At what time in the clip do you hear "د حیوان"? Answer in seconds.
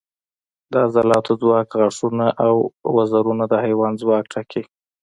3.47-3.93